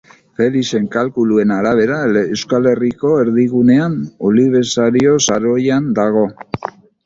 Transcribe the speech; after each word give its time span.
Felixen 0.39 0.87
kalkuluen 0.95 1.53
arabera, 1.55 1.99
Euskal 2.23 2.71
Herriko 2.73 3.13
erdigunean 3.27 4.01
Olibesario 4.33 5.15
saroian 5.31 5.91
dago. 6.05 6.29